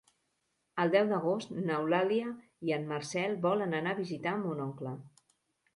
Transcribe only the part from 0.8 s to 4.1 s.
El deu d'agost n'Eulàlia i en Marcel volen anar a